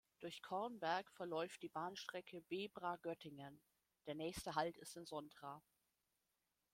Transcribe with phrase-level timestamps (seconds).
[0.19, 3.61] Durch Cornberg verläuft die Bahnstrecke Bebra–Göttingen;
[4.07, 5.61] der nächste Halt ist in Sontra.